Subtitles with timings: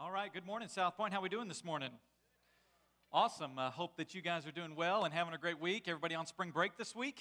[0.00, 1.12] All right, good morning, South Point.
[1.12, 1.90] How are we doing this morning?
[3.12, 3.58] Awesome.
[3.58, 5.88] I hope that you guys are doing well and having a great week.
[5.88, 7.20] Everybody on spring break this week?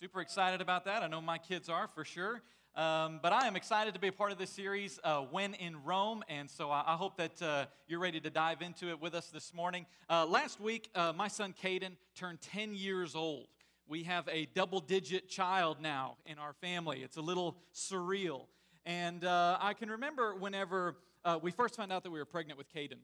[0.00, 1.04] Super excited about that.
[1.04, 2.42] I know my kids are for sure.
[2.74, 5.84] Um, but I am excited to be a part of this series, uh, When in
[5.84, 6.24] Rome.
[6.28, 9.28] And so I, I hope that uh, you're ready to dive into it with us
[9.28, 9.86] this morning.
[10.08, 13.46] Uh, last week, uh, my son Caden turned 10 years old.
[13.86, 17.04] We have a double digit child now in our family.
[17.04, 18.46] It's a little surreal.
[18.84, 22.58] And uh, I can remember whenever uh, we first found out that we were pregnant
[22.58, 22.98] with Caden.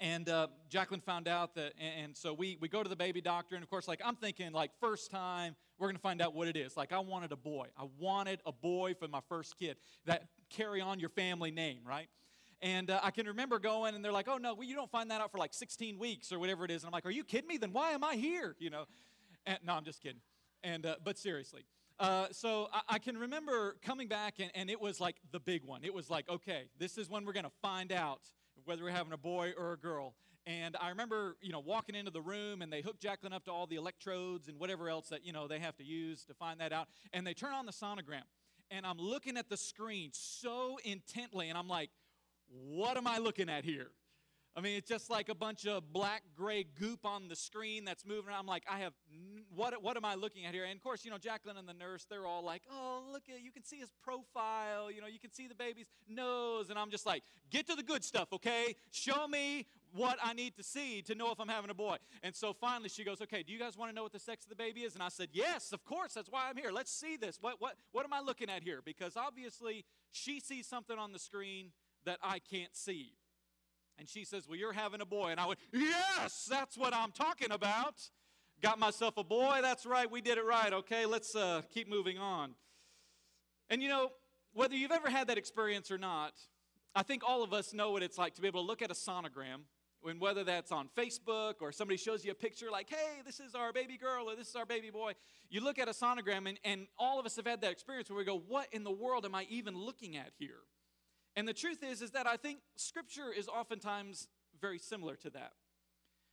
[0.00, 3.54] And uh, Jacqueline found out that, and so we, we go to the baby doctor,
[3.54, 6.56] and of course, like I'm thinking, like first time we're gonna find out what it
[6.56, 6.76] is.
[6.76, 7.68] Like I wanted a boy.
[7.78, 12.08] I wanted a boy for my first kid that carry on your family name, right?
[12.60, 15.10] And uh, I can remember going, and they're like, "Oh no, well, you don't find
[15.10, 17.24] that out for like 16 weeks or whatever it is." And I'm like, "Are you
[17.24, 17.56] kidding me?
[17.56, 18.84] Then why am I here?" You know?
[19.46, 20.20] And, no, I'm just kidding.
[20.64, 21.64] And uh, but seriously,
[22.02, 25.62] uh, so I, I, can remember coming back, and, and, it was like the big
[25.64, 25.84] one.
[25.84, 28.22] It was like, okay, this is when we're going to find out
[28.64, 30.14] whether we're having a boy or a girl.
[30.44, 33.52] And I remember, you know, walking into the room, and they hook Jacqueline up to
[33.52, 36.58] all the electrodes and whatever else that, you know, they have to use to find
[36.60, 36.88] that out.
[37.12, 38.24] And they turn on the sonogram.
[38.68, 41.90] And I'm looking at the screen so intently, and I'm like,
[42.48, 43.92] what am I looking at here?
[44.54, 48.04] I mean, it's just like a bunch of black gray goop on the screen that's
[48.04, 48.40] moving around.
[48.40, 48.92] I'm like, I have,
[49.54, 50.64] what, what am I looking at here?
[50.64, 53.42] And of course, you know, Jacqueline and the nurse, they're all like, oh, look at,
[53.42, 56.68] you can see his profile, you know, you can see the baby's nose.
[56.68, 58.76] And I'm just like, get to the good stuff, okay?
[58.90, 61.96] Show me what I need to see to know if I'm having a boy.
[62.22, 64.44] And so finally she goes, okay, do you guys want to know what the sex
[64.44, 64.92] of the baby is?
[64.92, 66.72] And I said, yes, of course, that's why I'm here.
[66.72, 67.38] Let's see this.
[67.40, 68.80] What, what, what am I looking at here?
[68.84, 71.72] Because obviously she sees something on the screen
[72.04, 73.12] that I can't see.
[74.02, 75.28] And she says, Well, you're having a boy.
[75.28, 77.94] And I went, Yes, that's what I'm talking about.
[78.60, 79.60] Got myself a boy.
[79.62, 80.10] That's right.
[80.10, 80.72] We did it right.
[80.72, 82.56] Okay, let's uh, keep moving on.
[83.70, 84.10] And you know,
[84.54, 86.32] whether you've ever had that experience or not,
[86.96, 88.90] I think all of us know what it's like to be able to look at
[88.90, 89.66] a sonogram,
[90.04, 93.54] and whether that's on Facebook or somebody shows you a picture like, hey, this is
[93.54, 95.12] our baby girl or this is our baby boy.
[95.48, 98.18] You look at a sonogram, and, and all of us have had that experience where
[98.18, 100.58] we go, what in the world am I even looking at here?
[101.36, 104.28] And the truth is, is that I think Scripture is oftentimes
[104.60, 105.52] very similar to that.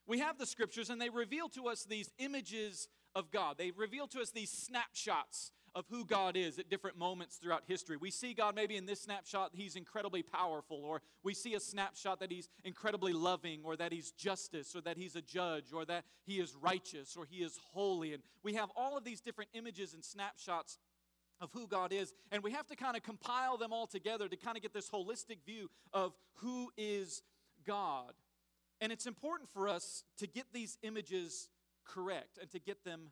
[0.07, 3.57] We have the Scriptures, and they reveal to us these images of God.
[3.57, 7.95] They reveal to us these snapshots of who God is at different moments throughout history.
[7.95, 12.19] We see God maybe in this snapshot, He's incredibly powerful, or we see a snapshot
[12.19, 16.05] that He's incredibly loving, or that He's justice, or that He's a judge, or that
[16.25, 18.13] He is righteous, or He is holy.
[18.13, 20.77] And we have all of these different images and snapshots
[21.41, 22.13] of who God is.
[22.31, 24.89] And we have to kind of compile them all together to kind of get this
[24.89, 27.21] holistic view of who is
[27.65, 28.13] God.
[28.81, 31.49] And it's important for us to get these images
[31.85, 33.11] correct and to get them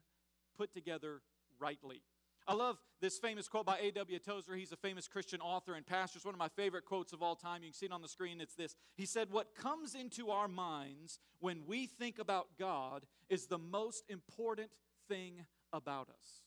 [0.57, 1.21] put together
[1.59, 2.01] rightly.
[2.47, 4.19] I love this famous quote by A.W.
[4.19, 4.55] Tozer.
[4.55, 6.17] He's a famous Christian author and pastor.
[6.17, 7.61] It's one of my favorite quotes of all time.
[7.61, 8.39] You can see it on the screen.
[8.39, 13.47] It's this He said, What comes into our minds when we think about God is
[13.47, 14.69] the most important
[15.09, 16.46] thing about us.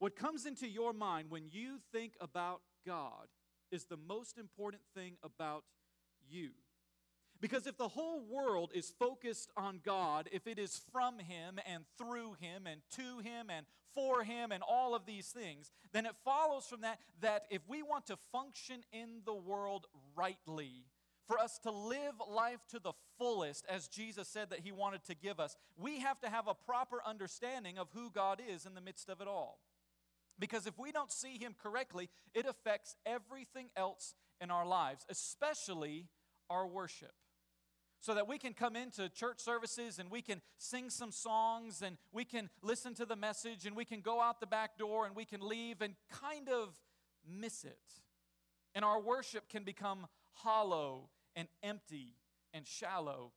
[0.00, 3.28] What comes into your mind when you think about God
[3.70, 5.62] is the most important thing about
[6.26, 6.52] you.
[7.38, 11.84] Because if the whole world is focused on God, if it is from Him and
[11.98, 16.16] through Him and to Him and for Him and all of these things, then it
[16.24, 20.86] follows from that that if we want to function in the world rightly,
[21.26, 25.14] for us to live life to the fullest, as Jesus said that He wanted to
[25.14, 28.80] give us, we have to have a proper understanding of who God is in the
[28.80, 29.60] midst of it all.
[30.40, 36.08] Because if we don't see Him correctly, it affects everything else in our lives, especially
[36.48, 37.12] our worship.
[38.00, 41.98] So that we can come into church services and we can sing some songs and
[42.12, 45.14] we can listen to the message and we can go out the back door and
[45.14, 46.70] we can leave and kind of
[47.28, 47.78] miss it.
[48.74, 52.16] And our worship can become hollow and empty
[52.54, 53.32] and shallow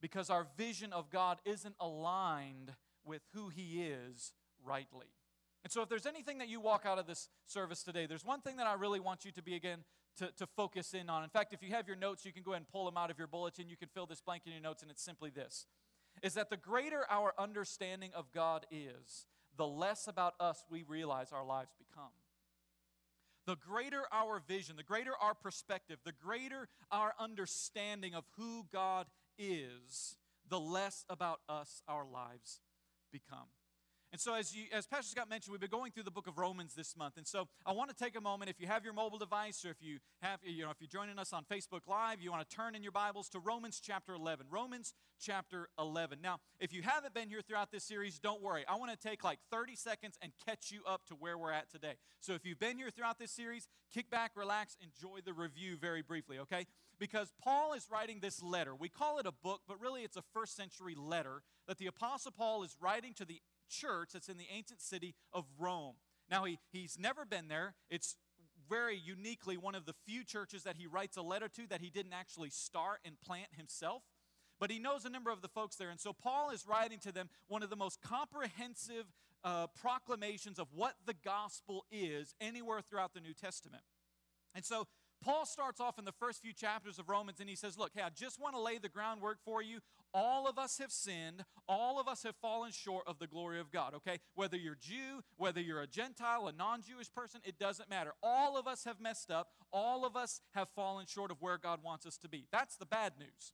[0.00, 2.72] because our vision of God isn't aligned
[3.04, 4.32] with who He is
[4.64, 5.08] rightly.
[5.66, 8.40] And so, if there's anything that you walk out of this service today, there's one
[8.40, 9.80] thing that I really want you to be again
[10.18, 11.24] to, to focus in on.
[11.24, 13.10] In fact, if you have your notes, you can go ahead and pull them out
[13.10, 13.68] of your bulletin.
[13.68, 15.66] You can fill this blank in your notes, and it's simply this
[16.22, 19.26] is that the greater our understanding of God is,
[19.56, 22.12] the less about us we realize our lives become.
[23.44, 29.08] The greater our vision, the greater our perspective, the greater our understanding of who God
[29.36, 30.16] is,
[30.48, 32.60] the less about us our lives
[33.10, 33.48] become.
[34.12, 36.38] And so, as, you, as Pastor Scott mentioned, we've been going through the book of
[36.38, 37.16] Romans this month.
[37.16, 38.48] And so, I want to take a moment.
[38.48, 41.18] If you have your mobile device, or if you have, you know, if you're joining
[41.18, 44.46] us on Facebook Live, you want to turn in your Bibles to Romans chapter 11.
[44.48, 46.20] Romans chapter 11.
[46.22, 48.64] Now, if you haven't been here throughout this series, don't worry.
[48.68, 51.70] I want to take like 30 seconds and catch you up to where we're at
[51.70, 51.94] today.
[52.20, 56.02] So, if you've been here throughout this series, kick back, relax, enjoy the review very
[56.02, 56.66] briefly, okay?
[56.98, 58.74] Because Paul is writing this letter.
[58.74, 62.32] We call it a book, but really it's a first century letter that the Apostle
[62.32, 65.96] Paul is writing to the church that's in the ancient city of Rome.
[66.30, 67.74] Now, he, he's never been there.
[67.90, 68.16] It's
[68.68, 71.90] very uniquely one of the few churches that he writes a letter to that he
[71.90, 74.02] didn't actually start and plant himself.
[74.58, 75.90] But he knows a number of the folks there.
[75.90, 79.04] And so Paul is writing to them one of the most comprehensive
[79.44, 83.82] uh, proclamations of what the gospel is anywhere throughout the New Testament.
[84.54, 84.86] And so
[85.22, 88.02] Paul starts off in the first few chapters of Romans and he says, Look, hey,
[88.02, 89.80] I just want to lay the groundwork for you.
[90.14, 91.44] All of us have sinned.
[91.68, 94.18] All of us have fallen short of the glory of God, okay?
[94.34, 98.12] Whether you're Jew, whether you're a Gentile, a non Jewish person, it doesn't matter.
[98.22, 99.48] All of us have messed up.
[99.72, 102.46] All of us have fallen short of where God wants us to be.
[102.52, 103.52] That's the bad news.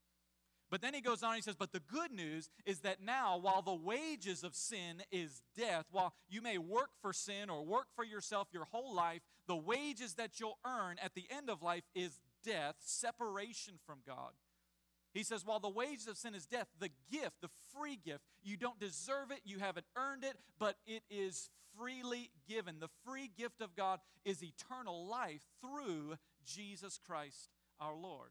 [0.73, 3.61] But then he goes on, he says, But the good news is that now, while
[3.61, 8.07] the wages of sin is death, while you may work for sin or work for
[8.07, 12.21] yourself your whole life, the wages that you'll earn at the end of life is
[12.43, 14.33] death, separation from God.
[15.13, 18.57] He says, while the wages of sin is death, the gift, the free gift, you
[18.57, 22.81] don't deserve it, you haven't earned it, but it is freely given.
[22.81, 26.17] The free gift of God is eternal life through
[26.47, 28.31] Jesus Christ our Lord.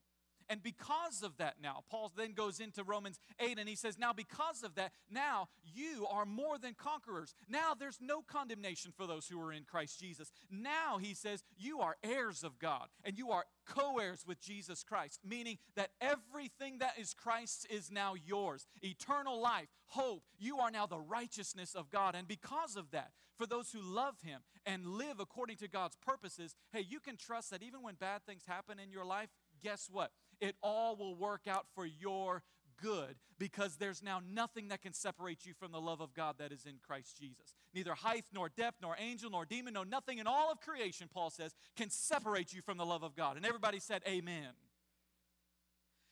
[0.52, 4.12] And because of that, now, Paul then goes into Romans 8 and he says, Now,
[4.12, 7.34] because of that, now you are more than conquerors.
[7.48, 10.30] Now there's no condemnation for those who are in Christ Jesus.
[10.50, 14.84] Now, he says, you are heirs of God and you are co heirs with Jesus
[14.84, 18.68] Christ, meaning that everything that is Christ's is now yours.
[18.82, 20.24] Eternal life, hope.
[20.38, 22.14] You are now the righteousness of God.
[22.14, 26.56] And because of that, for those who love Him and live according to God's purposes,
[26.72, 29.30] hey, you can trust that even when bad things happen in your life,
[29.64, 30.12] guess what?
[30.42, 32.44] It all will work out for your
[32.82, 36.52] good because there's now nothing that can separate you from the love of God that
[36.52, 37.56] is in Christ Jesus.
[37.74, 41.30] Neither height, nor depth, nor angel, nor demon, no nothing in all of creation, Paul
[41.30, 43.38] says, can separate you from the love of God.
[43.38, 44.50] And everybody said, Amen.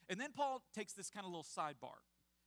[0.08, 2.02] And then Paul takes this kind of little sidebar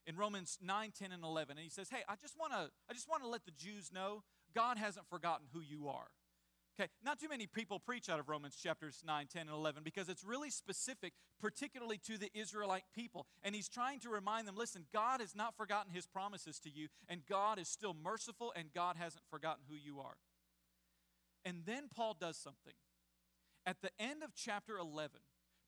[0.05, 2.93] in Romans 9, 10, and 11, and he says, Hey, I just want to I
[2.93, 6.07] just want to let the Jews know God hasn't forgotten who you are.
[6.79, 10.09] Okay, not too many people preach out of Romans chapters 9, 10, and 11 because
[10.09, 13.27] it's really specific, particularly to the Israelite people.
[13.43, 16.87] And he's trying to remind them listen, God has not forgotten his promises to you,
[17.07, 20.15] and God is still merciful, and God hasn't forgotten who you are.
[21.45, 22.73] And then Paul does something.
[23.65, 25.19] At the end of chapter 11,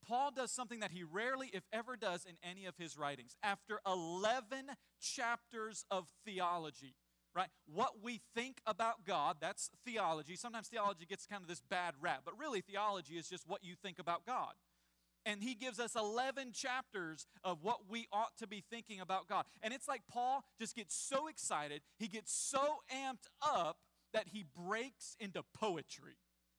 [0.08, 3.36] Paul does something that he rarely, if ever, does in any of his writings.
[3.44, 6.96] After 11 chapters of theology,
[7.36, 7.50] right?
[7.72, 10.36] What we think about God, that's theology.
[10.36, 13.76] Sometimes theology gets kind of this bad rap, but really theology is just what you
[13.76, 14.54] think about God.
[15.26, 19.46] And he gives us 11 chapters of what we ought to be thinking about God.
[19.64, 23.78] And it's like Paul just gets so excited, he gets so amped up
[24.14, 26.16] that he breaks into poetry.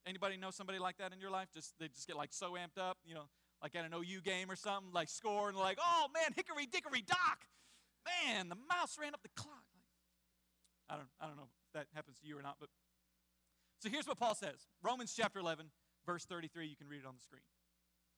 [0.07, 1.49] Anybody know somebody like that in your life?
[1.55, 3.29] Just they just get like so amped up, you know,
[3.63, 7.03] like at an OU game or something, like score and like, oh man, hickory dickory
[7.03, 7.47] dock.
[8.05, 9.56] Man, the mouse ran up the clock.
[10.89, 12.69] I don't, I don't know if that happens to you or not, but
[13.81, 15.67] so here's what Paul says Romans chapter 11,
[16.07, 16.67] verse 33.
[16.67, 17.43] You can read it on the screen.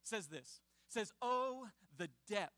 [0.02, 2.52] It says this it says, Oh, the depth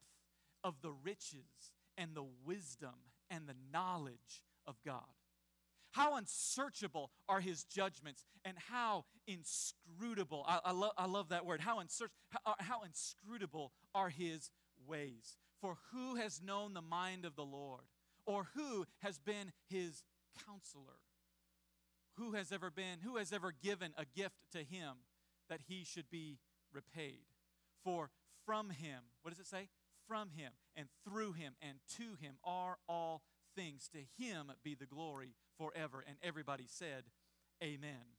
[0.62, 2.94] of the riches and the wisdom
[3.30, 5.02] and the knowledge of God.
[5.92, 11.60] How unsearchable are his judgments and how inscrutable, I, I, lo- I love that word,
[11.60, 14.50] how, unsearch, how, how inscrutable are his
[14.86, 15.36] ways.
[15.60, 17.82] For who has known the mind of the Lord?
[18.26, 20.02] Or who has been his
[20.46, 21.00] counselor?
[22.16, 24.96] Who has ever been, who has ever given a gift to him
[25.48, 26.38] that he should be
[26.72, 27.24] repaid?
[27.82, 28.10] For
[28.44, 29.68] from him, what does it say?
[30.06, 33.22] From him and through him and to him are all
[33.56, 33.88] things.
[33.92, 36.04] To him be the glory forever.
[36.06, 37.04] And everybody said,
[37.62, 38.16] Amen.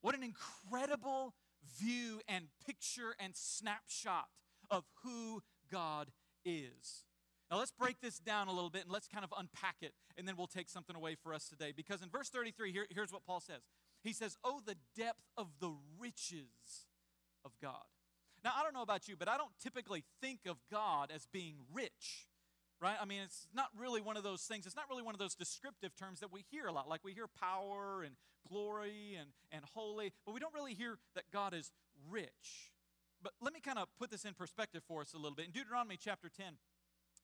[0.00, 1.34] What an incredible
[1.78, 4.26] view and picture and snapshot
[4.70, 6.10] of who God
[6.44, 7.04] is.
[7.50, 10.26] Now let's break this down a little bit and let's kind of unpack it, and
[10.26, 11.72] then we'll take something away for us today.
[11.76, 13.62] Because in verse 33, here, here's what Paul says
[14.02, 16.86] He says, Oh, the depth of the riches
[17.44, 17.84] of God.
[18.44, 21.56] Now, I don't know about you, but I don't typically think of God as being
[21.72, 22.28] rich,
[22.80, 22.96] right?
[23.00, 25.34] I mean, it's not really one of those things, it's not really one of those
[25.34, 26.88] descriptive terms that we hear a lot.
[26.88, 28.14] Like we hear power and
[28.48, 31.72] glory and, and holy, but we don't really hear that God is
[32.08, 32.70] rich.
[33.22, 35.46] But let me kind of put this in perspective for us a little bit.
[35.46, 36.54] In Deuteronomy chapter 10,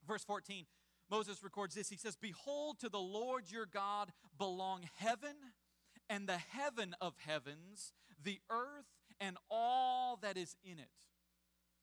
[0.06, 0.66] Verse 14
[1.10, 1.90] Moses records this.
[1.90, 5.36] He says, Behold, to the Lord your God belong heaven
[6.08, 7.92] and the heaven of heavens,
[8.22, 8.86] the earth
[9.20, 10.88] and all that is in it.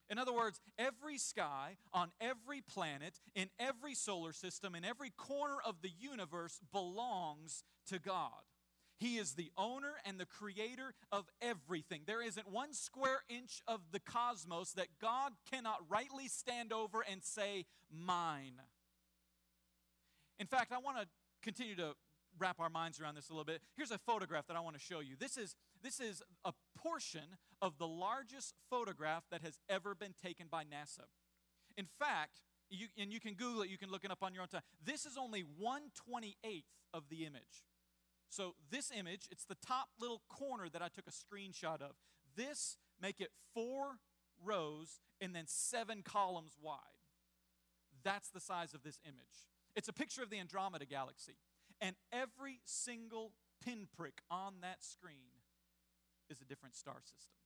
[0.10, 5.58] In other words, every sky on every planet, in every solar system, in every corner
[5.64, 8.42] of the universe belongs to God.
[9.00, 12.01] He is the owner and the creator of everything.
[12.06, 17.24] There isn't one square inch of the cosmos that God cannot rightly stand over and
[17.24, 18.62] say, Mine.
[20.38, 21.08] In fact, I want to
[21.41, 21.94] continue to
[22.38, 23.62] wrap our minds around this a little bit.
[23.75, 25.15] Here's a photograph that I want to show you.
[25.18, 30.48] This is, this is a portion of the largest photograph that has ever been taken
[30.50, 31.08] by NASA.
[31.77, 34.44] In fact, you, and you can Google it, you can look it up on your
[34.44, 34.62] own time.
[34.84, 36.63] This is only 128th
[36.94, 37.65] of the image.
[38.29, 41.91] So this image, it's the top little corner that I took a screenshot of.
[42.36, 43.98] This make it four
[44.43, 46.77] rows and then seven columns wide.
[48.03, 49.50] That's the size of this image.
[49.75, 51.36] It's a picture of the Andromeda galaxy.
[51.81, 53.33] And every single
[53.63, 55.41] pinprick on that screen
[56.29, 57.39] is a different star system.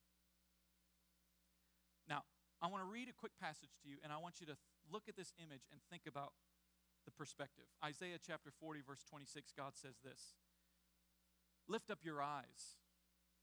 [2.08, 2.22] Now,
[2.60, 4.56] I want to read a quick passage to you, and I want you to
[4.92, 6.32] look at this image and think about
[7.04, 7.64] the perspective.
[7.84, 10.34] Isaiah chapter 40, verse 26, God says this
[11.68, 12.76] Lift up your eyes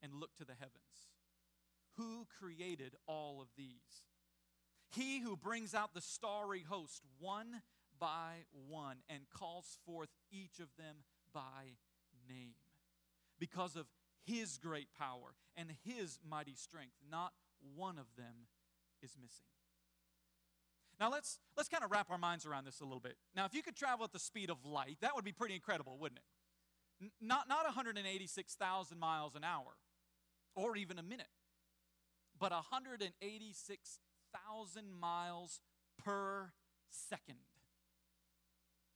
[0.01, 1.09] and look to the heavens.
[1.97, 4.03] Who created all of these?
[4.89, 7.61] He who brings out the starry host one
[7.99, 10.97] by one and calls forth each of them
[11.33, 11.77] by
[12.27, 12.55] name.
[13.39, 13.87] Because of
[14.25, 17.33] his great power and his mighty strength, not
[17.75, 18.47] one of them
[19.01, 19.45] is missing.
[20.99, 23.15] Now let's let's kind of wrap our minds around this a little bit.
[23.35, 25.97] Now, if you could travel at the speed of light, that would be pretty incredible,
[25.97, 26.25] wouldn't it?
[27.19, 29.75] Not not 186,000 miles an hour,
[30.55, 31.29] or even a minute,
[32.39, 35.61] but 186,000 miles
[36.03, 36.51] per
[36.89, 37.37] second.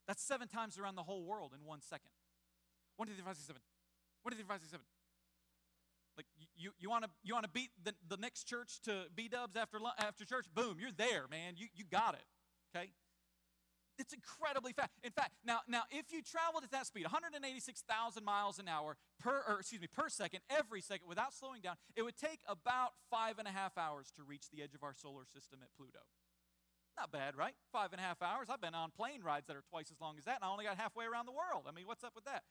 [0.07, 2.12] That's seven times around the whole world in one second.
[2.97, 3.63] One, two, three, five, six, seven.
[4.21, 4.85] One, two, three, five, six, seven.
[6.15, 9.27] Like you, you want to you want to beat the, the next church to B
[9.27, 10.45] Dubs after after church?
[10.53, 11.55] Boom, you're there, man.
[11.57, 12.24] You you got it.
[12.75, 12.91] Okay.
[13.97, 14.91] It's incredibly fast.
[15.03, 19.43] In fact, now now if you traveled at that speed, 186,000 miles an hour per
[19.47, 23.39] or excuse me per second, every second without slowing down, it would take about five
[23.39, 26.03] and a half hours to reach the edge of our solar system at Pluto.
[26.97, 27.55] Not bad, right?
[27.71, 28.47] Five and a half hours.
[28.49, 30.65] I've been on plane rides that are twice as long as that, and I only
[30.65, 31.65] got halfway around the world.
[31.67, 32.43] I mean, what's up with that?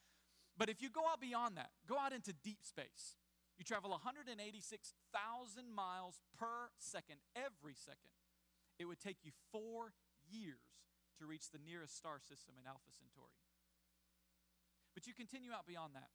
[0.57, 3.17] But if you go out beyond that, go out into deep space,
[3.57, 8.13] you travel 186,000 miles per second, every second.
[8.79, 9.95] It would take you four
[10.29, 10.75] years
[11.19, 13.39] to reach the nearest star system in Alpha Centauri.
[14.95, 16.11] But you continue out beyond that.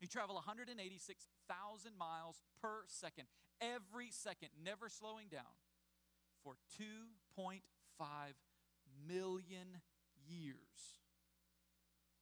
[0.00, 3.26] You travel 186,000 miles per second,
[3.60, 5.58] every second, never slowing down
[6.42, 6.56] for
[7.38, 7.60] 2.5
[9.06, 9.80] million
[10.28, 10.54] years,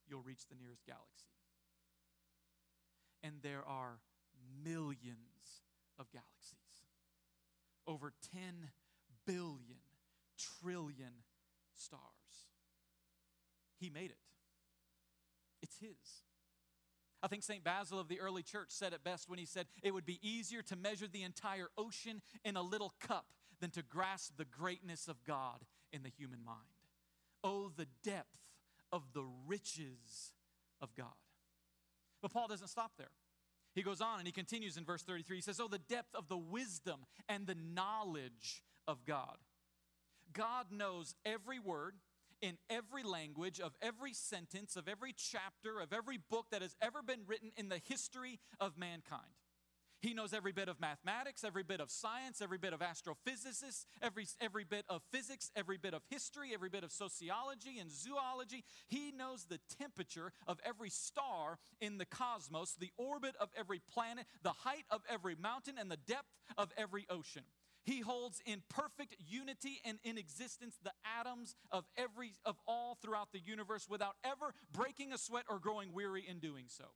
[0.08, 1.26] you'll reach the nearest galaxy.
[3.22, 3.98] And there are
[4.64, 5.62] millions
[5.98, 6.56] of galaxies.
[7.86, 8.70] Over 10
[9.26, 9.82] billion,
[10.38, 11.22] trillion
[11.76, 12.00] stars.
[13.78, 14.18] He made it.
[15.62, 16.22] It's His.
[17.22, 17.64] I think St.
[17.64, 20.62] Basil of the early church said it best when he said, It would be easier
[20.62, 23.26] to measure the entire ocean in a little cup
[23.60, 26.58] than to grasp the greatness of God in the human mind.
[27.42, 28.28] Oh, the depth
[28.92, 30.34] of the riches
[30.80, 31.08] of God.
[32.22, 33.10] But Paul doesn't stop there.
[33.74, 35.36] He goes on and he continues in verse 33.
[35.36, 39.36] He says, Oh, the depth of the wisdom and the knowledge of God.
[40.36, 41.94] God knows every word
[42.42, 47.02] in every language, of every sentence, of every chapter, of every book that has ever
[47.02, 49.32] been written in the history of mankind.
[50.02, 54.26] He knows every bit of mathematics, every bit of science, every bit of astrophysics, every,
[54.40, 58.62] every bit of physics, every bit of history, every bit of sociology and zoology.
[58.88, 64.26] He knows the temperature of every star in the cosmos, the orbit of every planet,
[64.42, 66.28] the height of every mountain, and the depth
[66.58, 67.44] of every ocean.
[67.86, 73.28] He holds in perfect unity and in existence the atoms of every of all throughout
[73.32, 76.86] the universe without ever breaking a sweat or growing weary in doing so.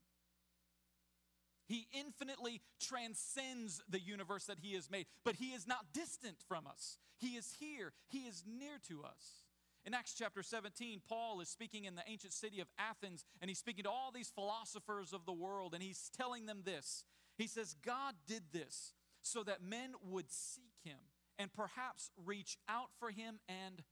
[1.68, 6.66] He infinitely transcends the universe that He has made, but He is not distant from
[6.66, 6.98] us.
[7.18, 9.44] He is here, He is near to us.
[9.86, 13.58] In Acts chapter 17, Paul is speaking in the ancient city of Athens, and he's
[13.58, 17.04] speaking to all these philosophers of the world, and he's telling them this.
[17.38, 18.92] He says, God did this
[19.22, 20.98] so that men would seek him
[21.38, 23.82] and perhaps reach out for him and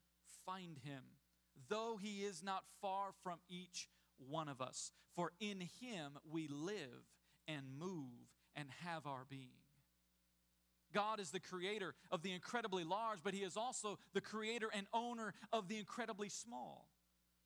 [0.44, 1.02] find him,
[1.68, 4.92] though he is not far from each one of us.
[5.14, 7.06] For in him we live
[7.46, 9.58] and move and have our being.
[10.92, 14.86] God is the creator of the incredibly large, but He is also the creator and
[14.92, 16.88] owner of the incredibly small.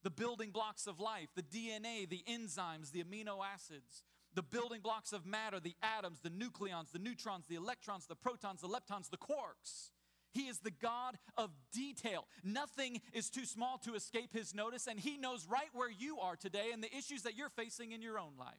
[0.02, 5.12] The building blocks of life, the DNA, the enzymes, the amino acids, the building blocks
[5.12, 9.16] of matter, the atoms, the nucleons, the neutrons, the electrons, the protons, the leptons, the
[9.16, 9.90] quarks.
[10.32, 12.26] He is the God of detail.
[12.42, 16.36] Nothing is too small to escape His notice, and He knows right where you are
[16.36, 18.54] today and the issues that you're facing in your own life.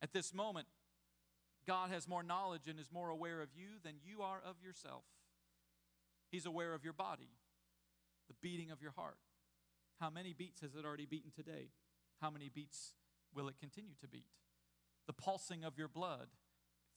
[0.00, 0.68] At this moment,
[1.66, 5.02] God has more knowledge and is more aware of you than you are of yourself.
[6.30, 7.30] He's aware of your body,
[8.28, 9.16] the beating of your heart.
[9.98, 11.70] How many beats has it already beaten today?
[12.20, 12.92] How many beats
[13.36, 14.32] will it continue to beat?
[15.06, 16.28] The pulsing of your blood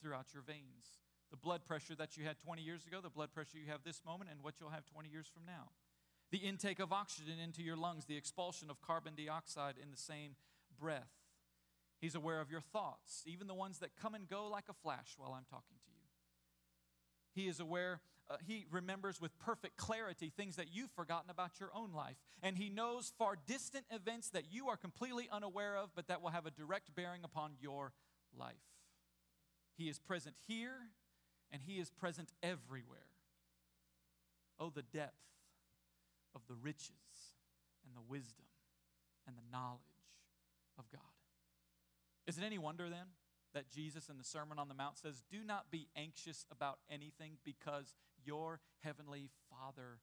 [0.01, 0.97] throughout your veins,
[1.29, 4.01] the blood pressure that you had 20 years ago, the blood pressure you have this
[4.05, 5.69] moment, and what you'll have 20 years from now.
[6.31, 10.35] The intake of oxygen into your lungs, the expulsion of carbon dioxide in the same
[10.79, 11.11] breath.
[11.99, 15.15] He's aware of your thoughts, even the ones that come and go like a flash
[15.17, 16.07] while I'm talking to you.
[17.33, 21.71] He is aware, uh, he remembers with perfect clarity things that you've forgotten about your
[21.73, 22.17] own life.
[22.43, 26.29] And he knows far distant events that you are completely unaware of, but that will
[26.29, 27.93] have a direct bearing upon your
[28.37, 28.53] life.
[29.77, 30.91] He is present here
[31.51, 32.99] and he is present everywhere.
[34.59, 35.15] Oh, the depth
[36.35, 36.91] of the riches
[37.85, 38.45] and the wisdom
[39.25, 39.79] and the knowledge
[40.77, 41.01] of God.
[42.27, 43.07] Is it any wonder then
[43.53, 47.37] that Jesus in the Sermon on the Mount says, Do not be anxious about anything
[47.43, 49.99] because your heavenly Father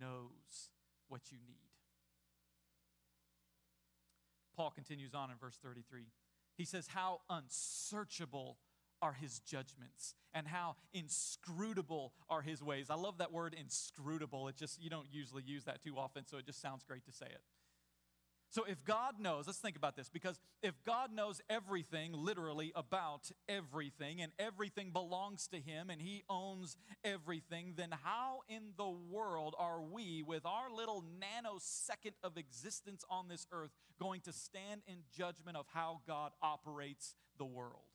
[0.00, 0.70] knows
[1.08, 1.58] what you need?
[4.56, 6.06] Paul continues on in verse 33.
[6.56, 8.58] He says, How unsearchable
[9.02, 12.86] are his judgments and how inscrutable are his ways.
[12.88, 14.48] I love that word inscrutable.
[14.48, 17.12] It just, you don't usually use that too often, so it just sounds great to
[17.12, 17.42] say it.
[18.54, 23.32] So if God knows, let's think about this, because if God knows everything, literally about
[23.48, 29.56] everything, and everything belongs to Him and He owns everything, then how in the world
[29.58, 33.70] are we, with our little nanosecond of existence on this earth,
[34.00, 37.93] going to stand in judgment of how God operates the world?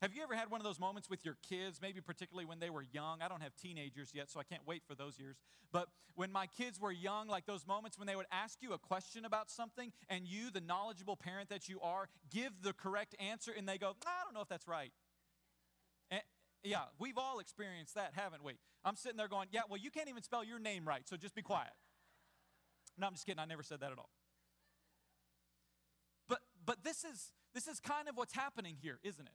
[0.00, 2.70] Have you ever had one of those moments with your kids, maybe particularly when they
[2.70, 3.20] were young?
[3.20, 5.36] I don't have teenagers yet, so I can't wait for those years.
[5.72, 8.78] But when my kids were young, like those moments when they would ask you a
[8.78, 13.52] question about something, and you, the knowledgeable parent that you are, give the correct answer,
[13.56, 14.90] and they go, I don't know if that's right.
[16.10, 16.22] And,
[16.62, 18.54] yeah, we've all experienced that, haven't we?
[18.82, 21.34] I'm sitting there going, Yeah, well, you can't even spell your name right, so just
[21.34, 21.72] be quiet.
[22.96, 23.38] No, I'm just kidding.
[23.38, 24.10] I never said that at all.
[26.26, 29.34] But, but this, is, this is kind of what's happening here, isn't it?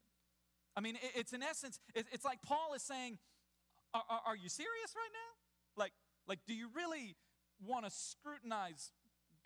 [0.75, 3.17] I mean, it's in essence, it's like Paul is saying,
[3.93, 5.81] are, are, are you serious right now?
[5.83, 5.93] Like,
[6.27, 7.15] like, do you really
[7.65, 8.91] want to scrutinize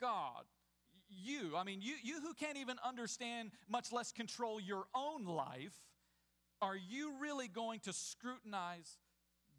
[0.02, 0.46] God?
[1.10, 5.76] You, I mean, you, you who can't even understand, much less control your own life,
[6.62, 8.98] are you really going to scrutinize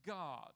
[0.06, 0.50] God?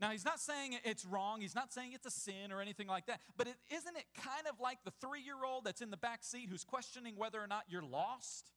[0.00, 1.40] Now, he's not saying it's wrong.
[1.40, 3.20] He's not saying it's a sin or anything like that.
[3.36, 6.22] But is isn't it kind of like the three year old that's in the back
[6.22, 8.52] seat who's questioning whether or not you're lost?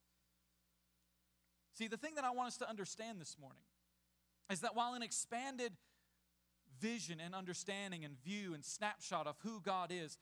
[1.74, 3.64] See, the thing that I want us to understand this morning
[4.50, 5.74] is that while an expanded
[6.80, 10.18] vision and understanding and view and snapshot of who God is,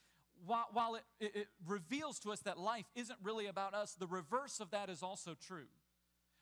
[0.45, 4.07] while, while it, it, it reveals to us that life isn't really about us, the
[4.07, 5.67] reverse of that is also true.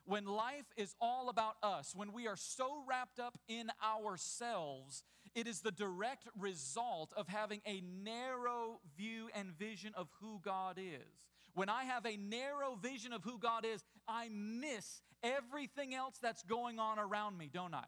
[0.05, 5.03] When life is all about us, when we are so wrapped up in ourselves,
[5.35, 10.77] it is the direct result of having a narrow view and vision of who God
[10.77, 11.27] is.
[11.57, 16.43] When I have a narrow vision of who God is, I miss everything else that's
[16.43, 17.85] going on around me, don't I?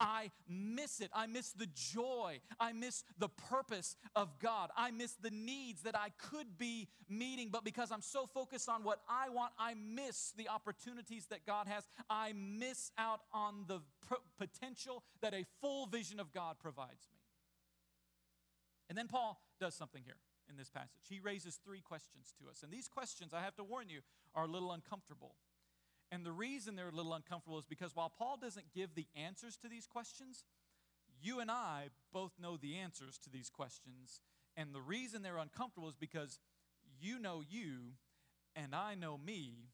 [0.00, 1.10] I miss it.
[1.14, 2.40] I miss the joy.
[2.58, 4.70] I miss the purpose of God.
[4.76, 8.82] I miss the needs that I could be meeting, but because I'm so focused on
[8.82, 11.84] what I want, I miss the opportunities that God has.
[12.10, 13.78] I miss out on the
[14.40, 17.20] potential that a full vision of God provides me.
[18.88, 20.16] And then Paul does something here
[20.54, 21.02] in this passage.
[21.08, 22.62] He raises three questions to us.
[22.62, 24.00] And these questions, I have to warn you,
[24.34, 25.34] are a little uncomfortable.
[26.12, 29.56] And the reason they're a little uncomfortable is because while Paul doesn't give the answers
[29.58, 30.44] to these questions,
[31.20, 34.20] you and I both know the answers to these questions.
[34.56, 36.38] And the reason they're uncomfortable is because
[37.00, 37.94] you know you
[38.54, 39.70] and I know me,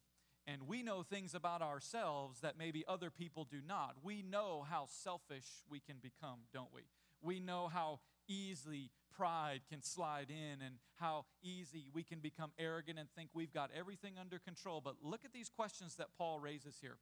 [0.47, 3.97] and we know things about ourselves that maybe other people do not.
[4.01, 6.81] We know how selfish we can become, don't we?
[7.21, 12.99] We know how easily pride can slide in and how easy we can become arrogant
[12.99, 14.81] and think we've got everything under control.
[14.83, 16.97] But look at these questions that Paul raises here.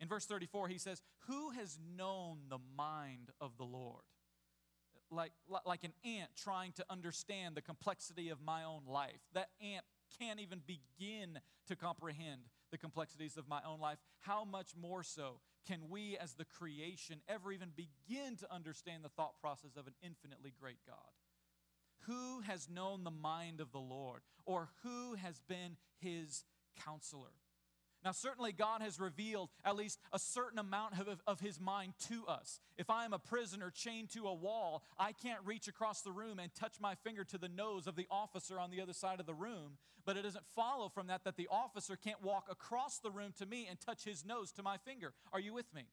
[0.00, 4.02] In verse 34, he says, Who has known the mind of the Lord?
[5.10, 5.32] Like,
[5.64, 9.20] like an ant trying to understand the complexity of my own life.
[9.32, 9.84] That ant
[10.18, 15.38] can't even begin to comprehend the complexities of my own life, how much more so
[15.66, 19.94] can we, as the creation, ever even begin to understand the thought process of an
[20.02, 20.96] infinitely great God?
[22.06, 26.44] Who has known the mind of the Lord, or who has been his
[26.84, 27.32] counselor?
[28.04, 32.26] Now, certainly, God has revealed at least a certain amount of, of, His mind to
[32.26, 32.60] us.
[32.76, 36.38] If I am a prisoner chained to a wall, I can't reach across the room
[36.38, 39.26] and touch my finger to the nose of the officer on the other side of
[39.26, 39.78] the room.
[40.04, 43.46] But it doesn't follow from that that the officer can't walk across the room to
[43.46, 45.14] me and touch his nose to my finger.
[45.32, 45.84] Are you with me?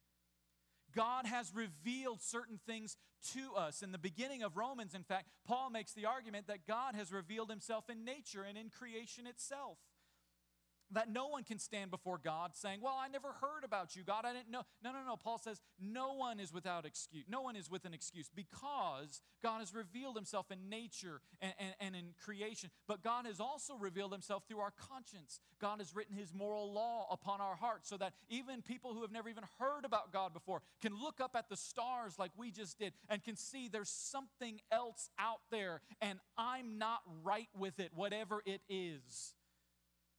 [0.93, 2.97] God has revealed certain things
[3.33, 3.81] to us.
[3.81, 7.49] In the beginning of Romans, in fact, Paul makes the argument that God has revealed
[7.49, 9.77] himself in nature and in creation itself
[10.93, 14.25] that no one can stand before God saying, Well, I never heard about you, God.
[14.25, 14.63] I didn't know.
[14.83, 15.15] No, no, no.
[15.15, 17.25] Paul says, No one is without excuse.
[17.29, 21.73] No one is with an excuse because God has revealed himself in nature and, and,
[21.79, 22.69] and in creation.
[22.87, 25.39] But God has also revealed himself through our conscience.
[25.59, 29.11] God has written his moral law upon our hearts so that even people who have
[29.11, 32.79] never even heard about God before can look up at the stars like we just
[32.79, 37.91] did and can see there's something else out there and I'm not right with it,
[37.93, 39.33] whatever it is.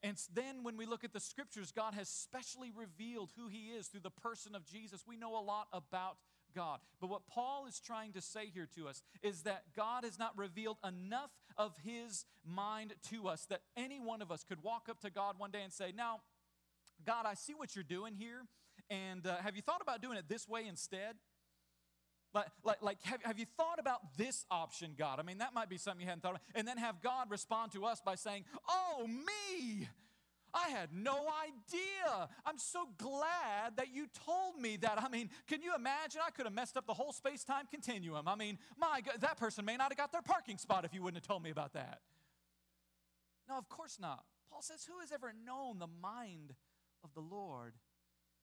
[0.02, 3.86] And then when we look at the scriptures, God has specially revealed who He is
[3.86, 5.04] through the person of Jesus.
[5.06, 6.16] We know a lot about
[6.54, 6.80] God.
[7.00, 10.36] But what Paul is trying to say here to us is that God has not
[10.36, 15.00] revealed enough of His mind to us that any one of us could walk up
[15.00, 16.20] to God one day and say, Now,
[17.04, 18.42] God, I see what you're doing here,
[18.90, 21.16] and uh, have you thought about doing it this way instead?
[22.34, 25.18] Like, like, like have, have you thought about this option, God?
[25.18, 26.42] I mean, that might be something you hadn't thought about.
[26.54, 29.88] And then have God respond to us by saying, Oh, me!
[30.54, 32.28] I had no idea.
[32.44, 35.02] I'm so glad that you told me that.
[35.02, 36.20] I mean, can you imagine?
[36.26, 38.28] I could have messed up the whole space time continuum.
[38.28, 41.02] I mean, my God, that person may not have got their parking spot if you
[41.02, 42.00] wouldn't have told me about that.
[43.48, 44.24] No, of course not.
[44.50, 46.54] Paul says, Who has ever known the mind
[47.02, 47.72] of the Lord?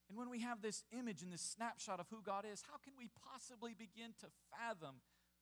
[0.10, 2.93] And when we have this image and this snapshot of who God is, how can
[2.98, 4.95] we possibly begin to fathom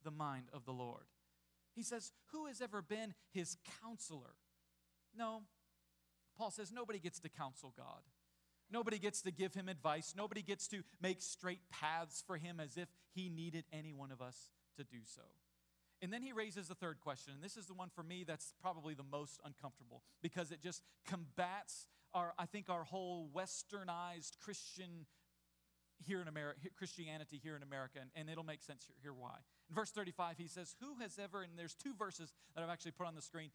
[0.03, 1.05] the mind of the Lord?
[1.73, 4.35] He says, Who has ever been his counselor?
[5.17, 5.43] No.
[6.37, 8.01] Paul says, Nobody gets to counsel God.
[8.69, 10.13] Nobody gets to give him advice.
[10.17, 14.21] Nobody gets to make straight paths for him as if he needed any one of
[14.21, 15.21] us to do so.
[16.01, 18.53] And then he raises the third question, and this is the one for me that's
[18.61, 25.05] probably the most uncomfortable because it just combats our, I think, our whole westernized Christian
[26.05, 29.37] here in America, Christianity here in America, and, and it'll make sense here, here why.
[29.69, 32.91] In verse 35, he says, Who has ever, and there's two verses that I've actually
[32.91, 33.51] put on the screen.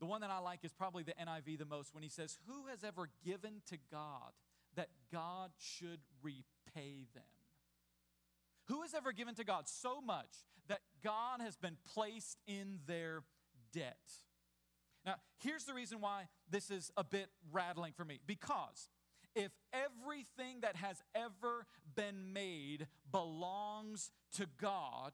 [0.00, 2.66] The one that I like is probably the NIV the most when he says, Who
[2.66, 4.32] has ever given to God
[4.74, 7.22] that God should repay them?
[8.66, 13.22] Who has ever given to God so much that God has been placed in their
[13.72, 13.98] debt?
[15.04, 18.20] Now, here's the reason why this is a bit rattling for me.
[18.26, 18.88] Because
[19.34, 25.12] if everything that has ever been made belongs to God,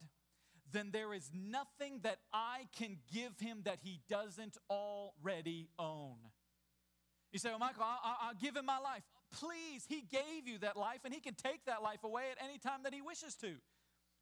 [0.72, 6.16] then there is nothing that I can give him that he doesn't already own.
[7.32, 9.02] You say, Well, Michael, I'll, I'll, give him my life.
[9.30, 12.58] Please, he gave you that life and he can take that life away at any
[12.58, 13.54] time that he wishes to.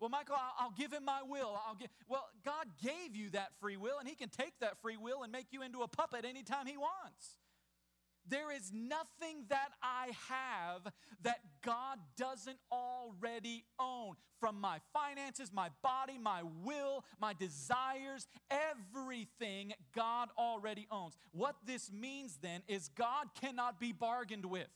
[0.01, 1.59] Well, Michael, I'll, give him my will.
[1.67, 4.97] I'll give, well, God gave you that free will, and he can take that free
[4.97, 7.39] will and make you into a puppet anytime he wants.
[8.29, 14.17] There is nothing that I have that God doesn't already own.
[14.41, 21.17] From my finances, my body, my will, my desires, everything God already owns.
[21.33, 24.69] What this means then is God cannot be bargained with.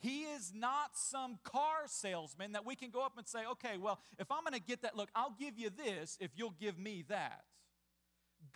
[0.00, 3.98] He is not some car salesman that we can go up and say, okay, well,
[4.18, 7.04] if I'm going to get that, look, I'll give you this if you'll give me
[7.08, 7.42] that.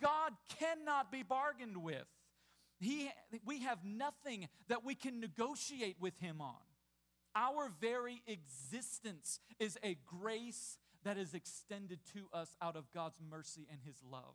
[0.01, 2.07] God cannot be bargained with.
[2.79, 3.11] He,
[3.45, 6.55] we have nothing that we can negotiate with Him on.
[7.35, 13.67] Our very existence is a grace that is extended to us out of God's mercy
[13.71, 14.35] and His love.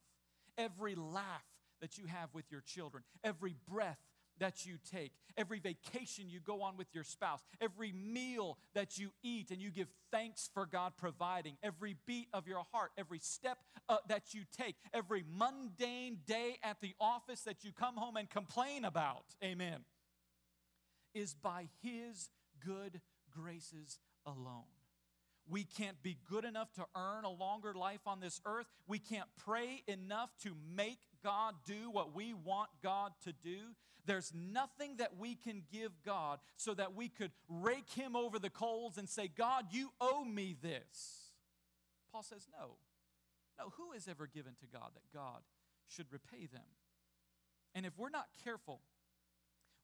[0.58, 1.46] Every laugh
[1.82, 4.00] that you have with your children, every breath
[4.40, 9.12] that you take, every vacation you go on with your spouse, every meal that you
[9.24, 13.58] eat and you give thanks for God providing, every beat of your heart, every step
[13.90, 18.30] uh, that you take, every mundane day at the office that you come home and
[18.30, 19.80] complain about, amen,
[21.14, 22.30] is by His
[22.64, 24.64] good graces alone.
[25.50, 28.68] We can't be good enough to earn a longer life on this earth.
[28.86, 33.58] We can't pray enough to make God do what we want God to do.
[34.06, 38.50] There's nothing that we can give God so that we could rake him over the
[38.50, 41.34] coals and say, God, you owe me this.
[42.10, 42.78] Paul says, no.
[43.60, 45.42] No, who has ever given to God that God
[45.90, 46.64] should repay them?
[47.76, 48.80] And if we're not careful,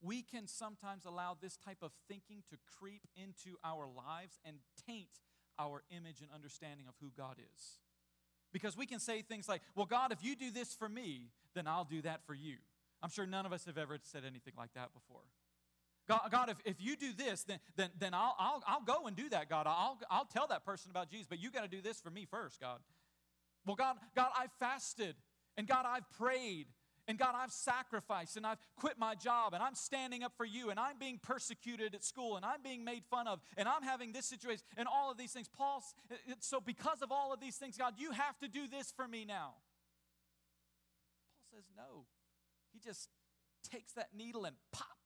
[0.01, 5.19] we can sometimes allow this type of thinking to creep into our lives and taint
[5.59, 7.79] our image and understanding of who God is.
[8.53, 11.67] Because we can say things like, Well, God, if you do this for me, then
[11.67, 12.55] I'll do that for you.
[13.01, 15.23] I'm sure none of us have ever said anything like that before.
[16.07, 19.15] God, God if, if you do this, then, then, then I'll, I'll, I'll go and
[19.15, 19.67] do that, God.
[19.67, 22.25] I'll, I'll tell that person about Jesus, but you got to do this for me
[22.29, 22.79] first, God.
[23.65, 25.15] Well, God, God, I fasted,
[25.57, 26.67] and God, I've prayed,
[27.07, 30.69] and God, I've sacrificed, and I've quit my job, and I'm standing up for you,
[30.69, 34.13] and I'm being persecuted at school, and I'm being made fun of, and I'm having
[34.13, 35.49] this situation, and all of these things.
[35.49, 38.67] Paul, uh, uh, so because of all of these things, God, you have to do
[38.67, 39.55] this for me now.
[41.51, 42.05] Paul says, no.
[42.71, 43.09] He just
[43.69, 44.97] takes that needle and pop,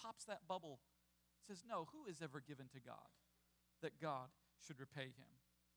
[0.00, 0.80] pops that bubble.
[1.46, 3.08] Says, no, who is ever given to God
[3.82, 4.28] that God
[4.66, 5.28] should repay him?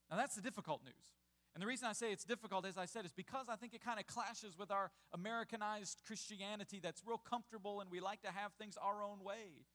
[0.10, 1.21] Now, that's the difficult news.
[1.54, 3.84] And the reason I say it's difficult, as I said, is because I think it
[3.84, 8.54] kind of clashes with our Americanized Christianity that's real comfortable and we like to have
[8.54, 9.66] things our own way.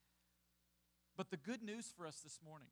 [1.16, 2.68] But the good news for us this morning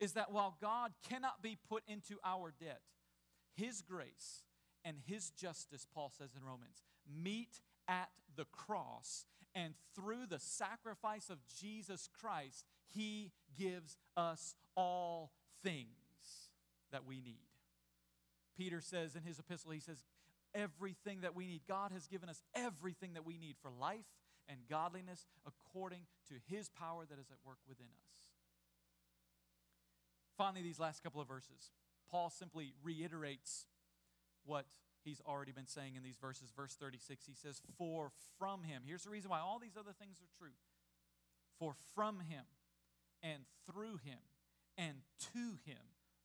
[0.00, 2.80] is that while God cannot be put into our debt,
[3.54, 4.42] His grace
[4.84, 9.26] and His justice, Paul says in Romans, meet at the cross.
[9.54, 12.64] And through the sacrifice of Jesus Christ,
[12.94, 15.86] He gives us all things
[16.90, 17.51] that we need.
[18.56, 20.04] Peter says in his epistle, he says,
[20.54, 21.62] everything that we need.
[21.66, 24.04] God has given us everything that we need for life
[24.48, 28.06] and godliness according to his power that is at work within us.
[30.36, 31.70] Finally, these last couple of verses,
[32.10, 33.66] Paul simply reiterates
[34.44, 34.66] what
[35.04, 36.50] he's already been saying in these verses.
[36.54, 40.18] Verse 36, he says, For from him, here's the reason why all these other things
[40.20, 40.54] are true.
[41.58, 42.44] For from him
[43.22, 44.18] and through him
[44.76, 44.96] and
[45.34, 45.78] to him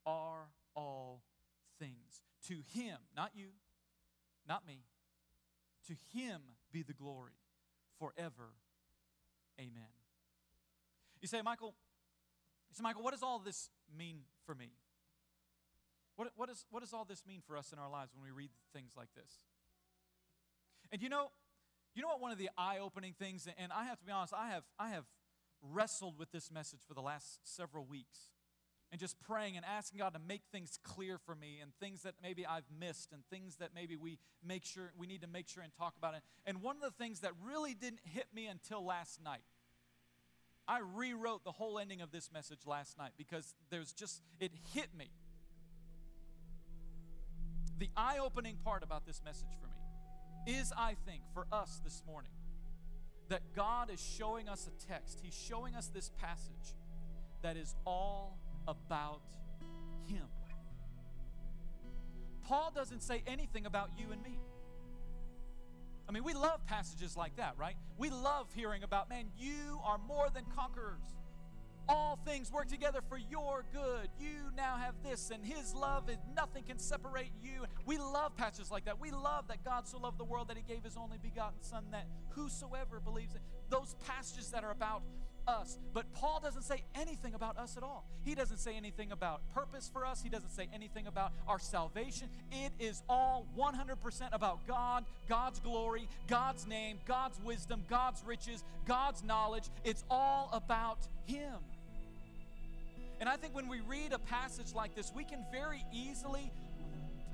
[0.06, 1.22] are all
[1.80, 2.24] things.
[2.48, 3.50] To him, not you,
[4.48, 4.84] not me,
[5.88, 7.34] to him be the glory
[8.00, 8.54] forever.
[9.60, 9.92] Amen.
[11.22, 11.74] You say, Michael,
[12.70, 14.70] you say, Michael, what does all this mean for me?
[16.16, 18.32] What, what, is, what does all this mean for us in our lives when we
[18.32, 19.40] read things like this?
[20.92, 21.32] And you know,
[21.96, 24.50] you know what one of the eye-opening things, and I have to be honest, I
[24.50, 25.06] have, I have
[25.62, 28.20] wrestled with this message for the last several weeks
[28.92, 32.16] and just praying and asking God to make things clear for me and things that
[32.22, 35.64] maybe I've missed and things that maybe we make sure we need to make sure
[35.64, 36.22] and talk about it.
[36.46, 39.44] And one of the things that really didn't hit me until last night.
[40.70, 44.90] I rewrote the whole ending of this message last night because there's just it hit
[44.98, 45.12] me.
[47.80, 52.32] The eye-opening part about this message for me is I think for us this morning
[53.30, 55.20] that God is showing us a text.
[55.24, 56.76] He's showing us this passage
[57.44, 59.22] that is all about
[60.08, 60.26] Him.
[62.44, 64.40] Paul doesn't say anything about you and me.
[66.08, 67.76] I mean, we love passages like that, right?
[67.98, 71.04] We love hearing about, man, you are more than conquerors.
[71.90, 74.10] All things work together for your good.
[74.20, 77.66] You now have this, and His love is nothing can separate you.
[77.86, 79.00] We love passages like that.
[79.00, 81.86] We love that God so loved the world that He gave His only begotten Son,
[81.92, 85.02] that whosoever believes in those passages that are about
[85.48, 85.78] us.
[85.94, 88.06] But Paul doesn't say anything about us at all.
[88.24, 90.22] He doesn't say anything about purpose for us.
[90.22, 92.30] He doesn't say anything about our salvation.
[92.52, 93.96] It is all 100%
[94.32, 99.70] about God, God's glory, God's name, God's wisdom, God's riches, God's knowledge.
[99.84, 101.56] It's all about Him.
[103.20, 106.52] And I think when we read a passage like this, we can very easily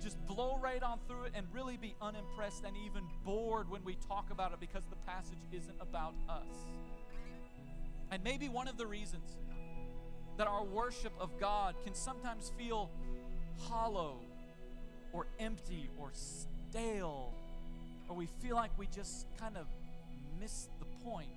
[0.02, 3.96] just blow right on through it and really be unimpressed and even bored when we
[4.08, 6.66] talk about it because the passage isn't about us.
[8.14, 9.38] And maybe one of the reasons
[10.38, 12.92] that our worship of God can sometimes feel
[13.62, 14.20] hollow
[15.14, 17.34] or empty or stale,
[18.08, 19.66] or we feel like we just kind of
[20.40, 21.28] miss the point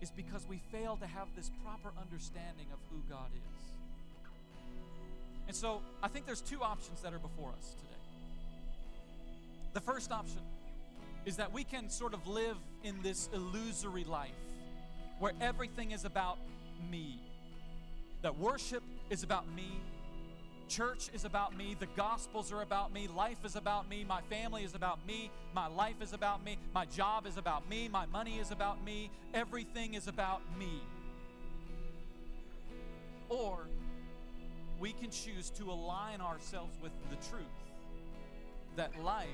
[0.00, 3.72] is because we fail to have this proper understanding of who God is.
[5.46, 8.00] And so I think there's two options that are before us today.
[9.72, 10.42] The first option
[11.24, 14.32] is that we can sort of live in this illusory life
[15.18, 16.38] where everything is about
[16.90, 17.20] me.
[18.22, 19.80] That worship is about me,
[20.68, 21.76] Church is about me.
[21.78, 23.06] The Gospels are about me.
[23.06, 24.04] Life is about me.
[24.04, 25.30] My family is about me.
[25.54, 26.58] My life is about me.
[26.74, 27.88] My job is about me.
[27.88, 29.10] My money is about me.
[29.34, 30.80] Everything is about me.
[33.28, 33.66] Or
[34.78, 37.44] we can choose to align ourselves with the truth
[38.76, 39.28] that life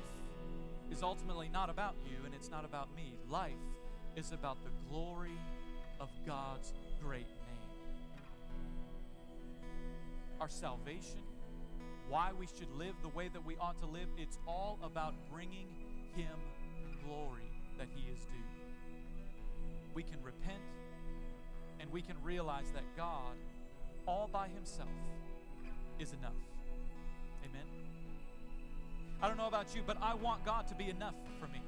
[0.90, 3.14] is ultimately not about you and it's not about me.
[3.30, 3.52] Life
[4.16, 5.38] is about the glory
[6.00, 7.40] of God's great name.
[10.40, 11.20] our salvation,
[12.08, 14.08] why we should live the way that we ought to live.
[14.16, 15.68] It's all about bringing
[16.16, 16.34] Him
[17.04, 18.32] glory that He is due.
[19.94, 20.62] we can repent
[21.78, 23.36] and we can realize that God,
[24.06, 24.88] all by Himself,
[25.98, 26.32] is enough.
[27.44, 27.66] Amen.
[29.22, 31.60] I don't know about you, but I want God to be enough for me.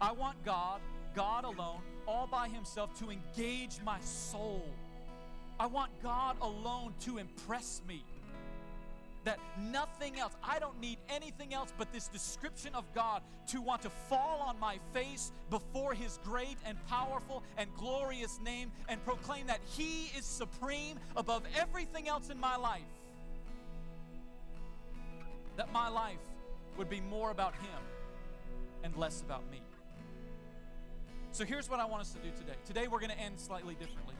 [0.00, 0.80] I want God,
[1.14, 4.64] God alone, all by Himself, to engage my soul.
[5.58, 8.04] I want God alone to impress me
[9.24, 13.82] that nothing else, I don't need anything else but this description of God to want
[13.82, 19.46] to fall on my face before His great and powerful and glorious name and proclaim
[19.46, 22.82] that He is supreme above everything else in my life.
[25.56, 26.18] That my life
[26.76, 27.80] would be more about Him
[28.82, 29.60] and less about me.
[31.34, 32.54] So here's what I want us to do today.
[32.64, 34.14] Today we're going to end slightly differently.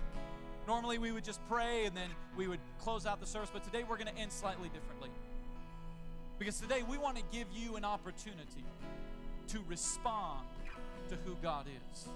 [0.66, 3.85] Normally we would just pray and then we would close out the service, but today
[3.88, 5.11] we're going to end slightly differently.
[6.40, 8.64] Because today we want to give you an opportunity
[9.46, 10.40] to respond
[11.09, 12.09] to who God is,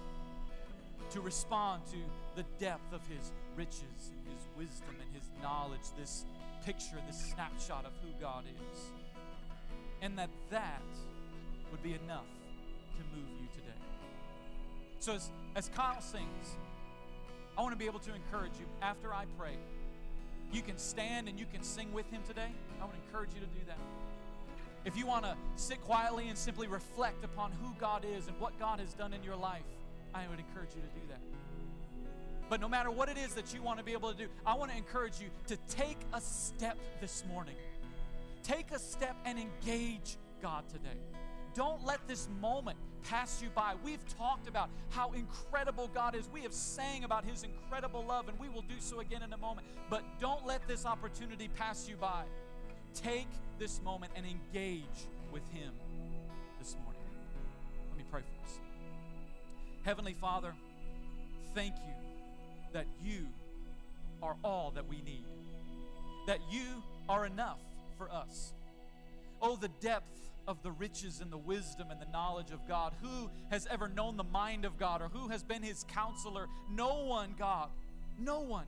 [1.11, 1.97] to respond to
[2.35, 6.25] the depth of His riches and His wisdom and His knowledge, this
[6.65, 8.79] picture, this snapshot of who God is.
[10.01, 10.83] And that that
[11.71, 12.27] would be enough
[12.97, 13.79] to move you today.
[14.99, 16.57] So as, as Kyle sings,
[17.57, 19.57] I want to be able to encourage you after I pray.
[20.51, 22.51] You can stand and you can sing with him today.
[22.81, 23.77] I would encourage you to do that.
[24.85, 28.57] If you want to sit quietly and simply reflect upon who God is and what
[28.59, 29.63] God has done in your life,
[30.13, 31.19] I would encourage you to do that.
[32.49, 34.55] But no matter what it is that you want to be able to do, I
[34.55, 37.55] want to encourage you to take a step this morning.
[38.41, 40.97] Take a step and engage God today.
[41.53, 43.73] Don't let this moment pass you by.
[43.83, 46.29] We've talked about how incredible God is.
[46.31, 49.37] We have sang about his incredible love, and we will do so again in a
[49.37, 49.67] moment.
[49.89, 52.23] But don't let this opportunity pass you by.
[52.93, 54.83] Take this moment and engage
[55.31, 55.71] with him
[56.59, 57.01] this morning.
[57.89, 58.59] Let me pray for us.
[59.83, 60.53] Heavenly Father,
[61.55, 61.93] thank you
[62.73, 63.27] that you
[64.21, 65.25] are all that we need,
[66.27, 67.59] that you are enough
[67.97, 68.53] for us.
[69.41, 72.93] Oh, the depth of the riches and the wisdom and the knowledge of God.
[73.03, 76.47] Who has ever known the mind of God or who has been his counselor?
[76.71, 77.69] No one, God.
[78.19, 78.65] No one.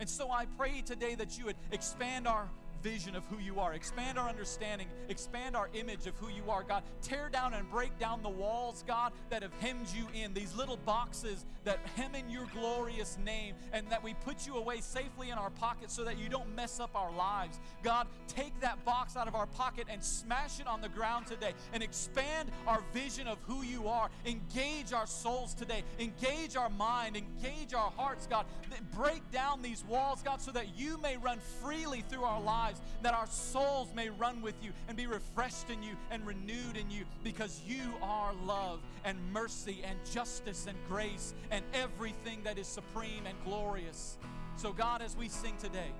[0.00, 2.48] And so I pray today that you would expand our
[2.82, 3.74] vision of who you are.
[3.74, 4.88] Expand our understanding.
[5.08, 6.82] Expand our image of who you are, God.
[7.02, 10.34] Tear down and break down the walls, God, that have hemmed you in.
[10.34, 14.80] These little boxes that hem in your glorious name and that we put you away
[14.80, 17.60] safely in our pocket so that you don't mess up our lives.
[17.82, 21.52] God, take that box out of our pocket and smash it on the ground today
[21.72, 24.08] and expand our vision of who you are.
[24.26, 25.82] Engage our souls today.
[25.98, 27.16] Engage our mind.
[27.16, 28.46] Engage our hearts, God.
[28.94, 32.80] Break down these walls, God, so that you may run freely through our lives lives,
[33.02, 36.90] that our souls may run with you and be refreshed in you and renewed in
[36.90, 42.66] you because you are love and mercy and justice and grace and everything that is
[42.66, 44.18] supreme and glorious.
[44.56, 45.92] So, God, as we sing today,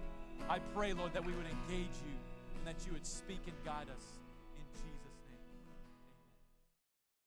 [0.49, 2.15] I pray, Lord, that we would engage you
[2.59, 4.10] and that you would speak and guide us.